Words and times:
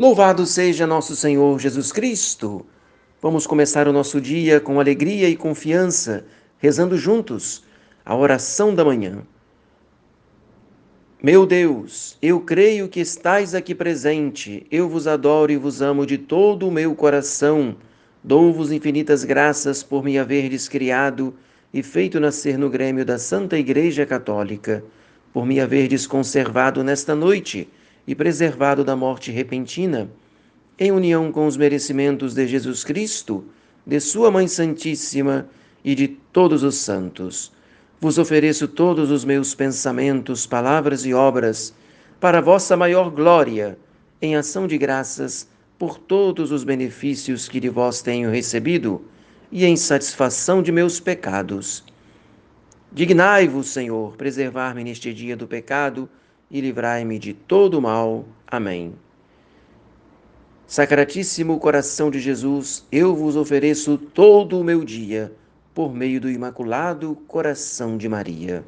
Louvado 0.00 0.46
seja 0.46 0.86
nosso 0.86 1.14
Senhor 1.14 1.60
Jesus 1.60 1.92
Cristo! 1.92 2.64
Vamos 3.20 3.46
começar 3.46 3.86
o 3.86 3.92
nosso 3.92 4.18
dia 4.18 4.58
com 4.58 4.80
alegria 4.80 5.28
e 5.28 5.36
confiança, 5.36 6.24
rezando 6.56 6.96
juntos 6.96 7.62
a 8.02 8.16
oração 8.16 8.74
da 8.74 8.82
manhã. 8.82 9.18
Meu 11.22 11.44
Deus, 11.44 12.16
eu 12.22 12.40
creio 12.40 12.88
que 12.88 12.98
estais 12.98 13.54
aqui 13.54 13.74
presente, 13.74 14.66
eu 14.70 14.88
vos 14.88 15.06
adoro 15.06 15.52
e 15.52 15.58
vos 15.58 15.82
amo 15.82 16.06
de 16.06 16.16
todo 16.16 16.66
o 16.66 16.72
meu 16.72 16.94
coração. 16.94 17.76
Dou-vos 18.24 18.72
infinitas 18.72 19.22
graças 19.22 19.82
por 19.82 20.02
me 20.02 20.18
haverdes 20.18 20.66
criado 20.66 21.34
e 21.74 21.82
feito 21.82 22.18
nascer 22.18 22.56
no 22.56 22.70
grêmio 22.70 23.04
da 23.04 23.18
Santa 23.18 23.58
Igreja 23.58 24.06
Católica, 24.06 24.82
por 25.30 25.44
me 25.44 25.60
haverdes 25.60 26.06
conservado 26.06 26.82
nesta 26.82 27.14
noite 27.14 27.68
e 28.10 28.14
preservado 28.16 28.82
da 28.82 28.96
morte 28.96 29.30
repentina, 29.30 30.10
em 30.76 30.90
união 30.90 31.30
com 31.30 31.46
os 31.46 31.56
merecimentos 31.56 32.34
de 32.34 32.44
Jesus 32.44 32.82
Cristo, 32.82 33.44
de 33.86 34.00
Sua 34.00 34.32
Mãe 34.32 34.48
Santíssima 34.48 35.48
e 35.84 35.94
de 35.94 36.08
todos 36.08 36.64
os 36.64 36.74
santos. 36.74 37.52
Vos 38.00 38.18
ofereço 38.18 38.66
todos 38.66 39.12
os 39.12 39.24
meus 39.24 39.54
pensamentos, 39.54 40.44
palavras 40.44 41.06
e 41.06 41.14
obras, 41.14 41.72
para 42.18 42.40
vossa 42.40 42.76
maior 42.76 43.10
glória, 43.10 43.78
em 44.20 44.34
ação 44.34 44.66
de 44.66 44.76
graças 44.76 45.48
por 45.78 45.96
todos 45.96 46.50
os 46.50 46.64
benefícios 46.64 47.48
que 47.48 47.60
de 47.60 47.68
vós 47.68 48.02
tenho 48.02 48.28
recebido 48.28 49.04
e 49.52 49.64
em 49.64 49.76
satisfação 49.76 50.64
de 50.64 50.72
meus 50.72 50.98
pecados. 50.98 51.84
Dignai-vos, 52.90 53.68
Senhor, 53.68 54.16
preservar-me 54.16 54.82
neste 54.82 55.14
dia 55.14 55.36
do 55.36 55.46
pecado 55.46 56.08
e 56.50 56.60
livrai-me 56.60 57.18
de 57.18 57.32
todo 57.32 57.78
o 57.78 57.82
mal. 57.82 58.24
Amém. 58.46 58.94
Sacratíssimo 60.66 61.58
coração 61.58 62.10
de 62.10 62.20
Jesus, 62.20 62.86
eu 62.90 63.14
vos 63.14 63.36
ofereço 63.36 63.98
todo 63.98 64.58
o 64.58 64.64
meu 64.64 64.84
dia 64.84 65.32
por 65.74 65.94
meio 65.94 66.20
do 66.20 66.30
Imaculado 66.30 67.16
Coração 67.26 67.96
de 67.96 68.08
Maria. 68.08 68.64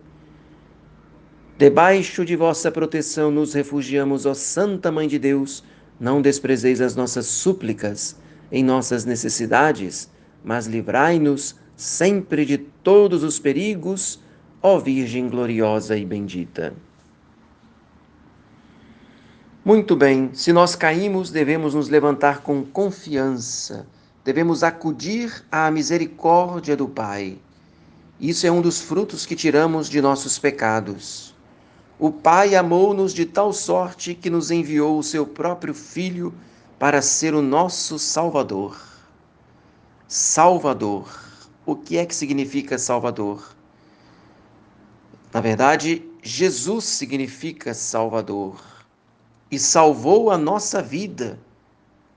Debaixo 1.59 2.25
de 2.25 2.35
vossa 2.35 2.73
proteção 2.73 3.31
nos 3.31 3.55
refugiamos, 3.55 4.27
ó 4.27 4.35
Santa 4.35 4.91
Mãe 4.91 5.07
de 5.07 5.19
Deus, 5.19 5.63
não 6.01 6.21
desprezeis 6.21 6.81
as 6.81 6.97
nossas 6.97 7.27
súplicas 7.27 8.17
em 8.51 8.65
nossas 8.65 9.05
necessidades, 9.05 10.11
mas 10.43 10.67
livrai-nos 10.67 11.55
sempre 11.77 12.45
de 12.45 12.59
todos 12.59 13.23
os 13.23 13.39
perigos, 13.39 14.21
ó 14.61 14.79
Virgem 14.79 15.29
gloriosa 15.29 15.97
e 15.97 16.05
bendita. 16.05 16.75
Muito 19.65 19.95
bem, 19.95 20.29
se 20.35 20.53
nós 20.53 20.75
caímos, 20.75 21.31
devemos 21.31 21.73
nos 21.73 21.89
levantar 21.89 22.41
com 22.41 22.65
confiança, 22.65 23.87
devemos 24.25 24.65
acudir 24.65 25.45
à 25.53 25.71
misericórdia 25.71 26.77
do 26.77 26.89
Pai. 26.89 27.39
Isso 28.19 28.45
é 28.45 28.51
um 28.51 28.61
dos 28.61 28.81
frutos 28.81 29.25
que 29.25 29.37
tiramos 29.37 29.89
de 29.89 30.03
nossos 30.03 30.37
pecados. 30.37 31.33
O 31.97 32.11
Pai 32.11 32.57
amou-nos 32.57 33.15
de 33.15 33.25
tal 33.25 33.53
sorte 33.53 34.17
que 34.17 34.29
nos 34.29 34.51
enviou 34.51 34.99
o 34.99 35.03
seu 35.05 35.25
próprio 35.25 35.75
Filho 35.75 36.35
para 36.77 37.01
ser 37.01 37.33
o 37.33 37.41
nosso 37.41 38.01
Salvador. 38.01 38.77
Salvador. 40.09 41.07
O 41.65 41.77
que 41.77 41.99
é 41.99 42.05
que 42.05 42.17
significa 42.17 42.81
Salvador? 42.81 43.55
Na 45.33 45.41
verdade, 45.41 46.03
Jesus 46.21 46.85
significa 46.87 47.73
Salvador 47.73 48.73
e 49.53 49.59
salvou 49.59 50.31
a 50.31 50.39
nossa 50.39 50.81
vida 50.81 51.39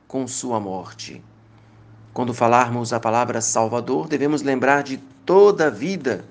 com 0.07 0.25
sua 0.25 0.57
morte. 0.57 1.21
Quando 2.13 2.33
falarmos 2.33 2.93
a 2.93 2.99
palavra 2.99 3.41
Salvador, 3.41 4.07
devemos 4.07 4.41
lembrar 4.41 4.83
de 4.83 4.97
toda 5.25 5.67
a 5.67 5.69
vida, 5.69 6.23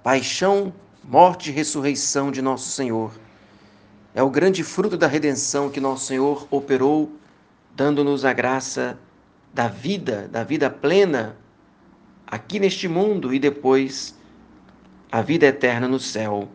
paixão, 0.00 0.72
morte 1.02 1.50
e 1.50 1.52
ressurreição 1.52 2.30
de 2.30 2.40
nosso 2.40 2.70
Senhor. 2.70 3.10
É 4.14 4.22
o 4.22 4.30
grande 4.30 4.62
fruto 4.62 4.96
da 4.96 5.08
redenção 5.08 5.68
que 5.68 5.80
nosso 5.80 6.06
Senhor 6.06 6.46
operou, 6.52 7.10
dando-nos 7.74 8.24
a 8.24 8.32
graça 8.32 8.96
da 9.52 9.66
vida, 9.66 10.28
da 10.28 10.44
vida 10.44 10.70
plena 10.70 11.36
aqui 12.24 12.60
neste 12.60 12.86
mundo 12.86 13.34
e 13.34 13.40
depois 13.40 14.14
a 15.10 15.20
vida 15.20 15.46
eterna 15.46 15.88
no 15.88 15.98
céu. 15.98 16.48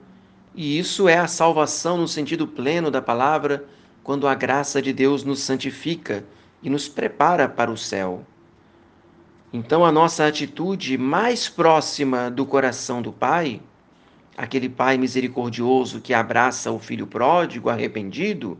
E 0.56 0.78
isso 0.78 1.10
é 1.10 1.18
a 1.18 1.28
salvação 1.28 1.98
no 1.98 2.08
sentido 2.08 2.48
pleno 2.48 2.92
da 2.92 3.02
palavra, 3.02 3.66
quando 4.04 4.28
a 4.28 4.36
graça 4.36 4.82
de 4.82 4.94
Deus 4.94 5.24
nos 5.24 5.40
santifica 5.40 6.24
e 6.62 6.70
nos 6.70 6.88
prepara 6.88 7.50
para 7.50 7.72
o 7.72 7.78
céu. 7.78 8.24
Então, 9.52 9.86
a 9.86 9.92
nossa 9.92 10.26
atitude 10.26 10.98
mais 10.98 11.50
próxima 11.50 12.30
do 12.30 12.46
coração 12.46 13.02
do 13.02 13.12
Pai, 13.12 13.62
aquele 14.36 14.70
Pai 14.70 14.98
misericordioso 14.98 16.02
que 16.02 16.14
abraça 16.14 16.72
o 16.72 16.80
filho 16.80 17.08
pródigo 17.08 17.70
arrependido, 17.70 18.58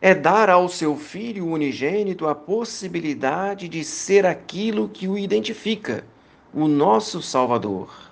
é 0.00 0.14
dar 0.14 0.50
ao 0.50 0.68
seu 0.68 0.96
filho 0.96 1.46
unigênito 1.46 2.26
a 2.26 2.34
possibilidade 2.34 3.68
de 3.68 3.84
ser 3.84 4.26
aquilo 4.26 4.88
que 4.88 5.06
o 5.06 5.16
identifica, 5.16 6.04
o 6.52 6.66
nosso 6.66 7.22
Salvador. 7.22 8.11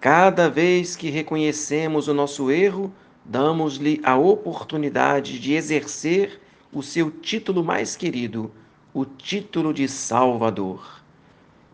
Cada 0.00 0.48
vez 0.50 0.94
que 0.94 1.08
reconhecemos 1.08 2.06
o 2.06 2.14
nosso 2.14 2.50
erro, 2.50 2.92
damos-lhe 3.24 4.00
a 4.04 4.16
oportunidade 4.16 5.38
de 5.38 5.54
exercer 5.54 6.40
o 6.72 6.82
seu 6.82 7.10
título 7.10 7.64
mais 7.64 7.96
querido, 7.96 8.52
o 8.92 9.04
título 9.04 9.72
de 9.72 9.88
Salvador. 9.88 11.02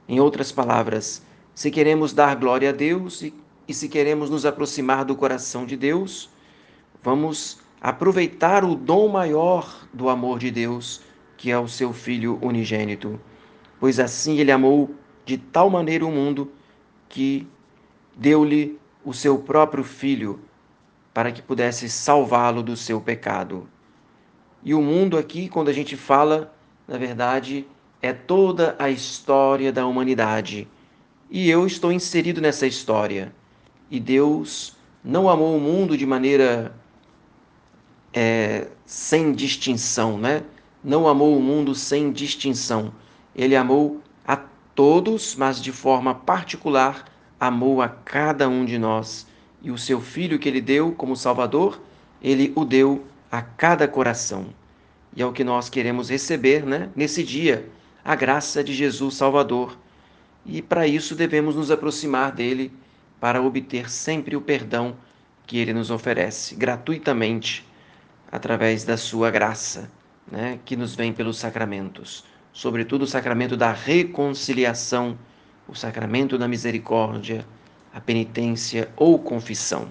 Em 0.08 0.20
outras 0.20 0.52
palavras, 0.52 1.22
se 1.54 1.70
queremos 1.70 2.12
dar 2.12 2.36
glória 2.36 2.70
a 2.70 2.72
Deus 2.72 3.22
e, 3.22 3.34
e 3.66 3.74
se 3.74 3.88
queremos 3.88 4.30
nos 4.30 4.46
aproximar 4.46 5.04
do 5.04 5.16
coração 5.16 5.66
de 5.66 5.76
Deus, 5.76 6.30
vamos 7.02 7.60
aproveitar 7.80 8.64
o 8.64 8.76
dom 8.76 9.08
maior 9.08 9.84
do 9.92 10.08
amor 10.08 10.38
de 10.38 10.50
Deus, 10.50 11.02
que 11.36 11.50
é 11.50 11.58
o 11.58 11.66
seu 11.66 11.92
Filho 11.92 12.38
unigênito. 12.40 13.20
Pois 13.80 13.98
assim 13.98 14.38
ele 14.38 14.52
amou 14.52 14.94
de 15.26 15.36
tal 15.36 15.68
maneira 15.68 16.06
o 16.06 16.12
mundo 16.12 16.52
que 17.08 17.48
deu-lhe 18.16 18.78
o 19.04 19.12
seu 19.12 19.38
próprio 19.38 19.84
filho 19.84 20.40
para 21.12 21.30
que 21.30 21.42
pudesse 21.42 21.88
salvá-lo 21.88 22.62
do 22.62 22.76
seu 22.76 23.00
pecado. 23.00 23.68
E 24.62 24.74
o 24.74 24.80
mundo 24.80 25.18
aqui, 25.18 25.48
quando 25.48 25.68
a 25.68 25.72
gente 25.72 25.96
fala, 25.96 26.54
na 26.86 26.96
verdade, 26.96 27.66
é 28.00 28.12
toda 28.12 28.76
a 28.78 28.88
história 28.88 29.72
da 29.72 29.86
humanidade. 29.86 30.68
E 31.30 31.50
eu 31.50 31.66
estou 31.66 31.92
inserido 31.92 32.40
nessa 32.40 32.66
história. 32.66 33.32
E 33.90 33.98
Deus 33.98 34.76
não 35.04 35.28
amou 35.28 35.56
o 35.56 35.60
mundo 35.60 35.96
de 35.96 36.06
maneira 36.06 36.74
é, 38.12 38.68
sem 38.86 39.32
distinção, 39.32 40.16
né? 40.18 40.44
Não 40.82 41.08
amou 41.08 41.36
o 41.36 41.40
mundo 41.40 41.74
sem 41.74 42.12
distinção. 42.12 42.92
Ele 43.34 43.56
amou 43.56 44.00
a 44.26 44.36
todos, 44.74 45.34
mas 45.34 45.60
de 45.60 45.72
forma 45.72 46.14
particular 46.14 47.04
amou 47.42 47.82
a 47.82 47.88
cada 47.88 48.48
um 48.48 48.64
de 48.64 48.78
nós 48.78 49.26
e 49.60 49.72
o 49.72 49.76
seu 49.76 50.00
Filho 50.00 50.38
que 50.38 50.48
ele 50.48 50.60
deu 50.60 50.92
como 50.92 51.16
Salvador, 51.16 51.82
ele 52.22 52.52
o 52.54 52.64
deu 52.64 53.04
a 53.32 53.42
cada 53.42 53.88
coração. 53.88 54.46
E 55.16 55.20
é 55.20 55.26
o 55.26 55.32
que 55.32 55.42
nós 55.42 55.68
queremos 55.68 56.08
receber 56.08 56.64
né, 56.64 56.88
nesse 56.94 57.24
dia, 57.24 57.68
a 58.04 58.14
graça 58.14 58.62
de 58.62 58.72
Jesus 58.72 59.16
Salvador. 59.16 59.76
E 60.46 60.62
para 60.62 60.86
isso 60.86 61.16
devemos 61.16 61.56
nos 61.56 61.72
aproximar 61.72 62.30
dele 62.30 62.72
para 63.18 63.42
obter 63.42 63.90
sempre 63.90 64.36
o 64.36 64.40
perdão 64.40 64.96
que 65.44 65.58
ele 65.58 65.72
nos 65.72 65.90
oferece 65.90 66.54
gratuitamente 66.54 67.66
através 68.30 68.84
da 68.84 68.96
sua 68.96 69.32
graça, 69.32 69.90
né, 70.30 70.60
que 70.64 70.76
nos 70.76 70.94
vem 70.94 71.12
pelos 71.12 71.38
sacramentos, 71.38 72.24
sobretudo 72.52 73.02
o 73.02 73.06
sacramento 73.06 73.56
da 73.56 73.72
reconciliação 73.72 75.18
o 75.68 75.74
sacramento 75.74 76.36
da 76.36 76.48
misericórdia, 76.48 77.46
a 77.92 78.00
penitência 78.00 78.90
ou 78.96 79.18
confissão. 79.18 79.88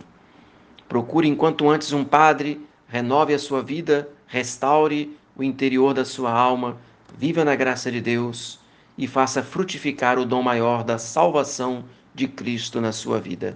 Procure 0.88 1.27
enquanto 1.27 1.69
antes 1.69 1.94
um 1.94 2.03
padre, 2.03 2.59
renove 2.88 3.33
a 3.33 3.39
sua 3.39 3.62
vida, 3.62 4.09
restaure 4.27 5.18
o 5.35 5.44
interior 5.44 5.94
da 5.94 6.03
sua 6.03 6.31
alma, 6.31 6.77
viva 7.18 7.45
na 7.45 7.56
graça 7.56 7.91
de 7.91 8.01
Deus 8.01 8.59
e 8.97 9.07
faça 9.07 9.41
frutificar 9.41 10.19
o 10.19 10.25
dom 10.25 10.41
maior 10.41 10.83
da 10.83 10.97
salvação 10.97 11.85
de 12.13 12.27
Cristo 12.27 12.81
na 12.81 12.91
sua 12.91 13.19
vida. 13.19 13.56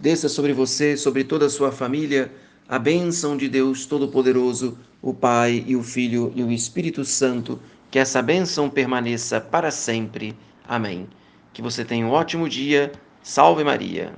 Desça 0.00 0.28
sobre 0.28 0.52
você, 0.52 0.96
sobre 0.96 1.24
toda 1.24 1.46
a 1.46 1.50
sua 1.50 1.70
família, 1.70 2.32
a 2.68 2.78
bênção 2.78 3.36
de 3.36 3.48
Deus 3.48 3.86
Todo-Poderoso, 3.86 4.78
o 5.00 5.12
Pai 5.12 5.62
e 5.66 5.76
o 5.76 5.82
Filho 5.82 6.32
e 6.34 6.42
o 6.42 6.50
Espírito 6.50 7.04
Santo, 7.04 7.60
que 7.90 7.98
essa 7.98 8.22
bênção 8.22 8.70
permaneça 8.70 9.40
para 9.40 9.70
sempre. 9.70 10.34
Amém. 10.66 11.06
Que 11.52 11.62
você 11.62 11.84
tenha 11.84 12.06
um 12.06 12.10
ótimo 12.10 12.48
dia. 12.48 12.92
Salve 13.22 13.62
Maria! 13.62 14.12